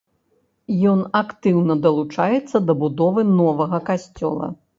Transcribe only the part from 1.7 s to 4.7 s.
далучаецца да будовы новага касцёла.